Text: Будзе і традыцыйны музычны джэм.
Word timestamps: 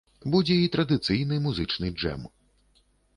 Будзе 0.35 0.55
і 0.61 0.69
традыцыйны 0.75 1.37
музычны 1.45 1.91
джэм. 1.99 2.25